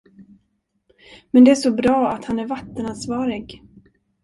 [1.31, 3.63] Men det är så bra att han är vattenansvarig.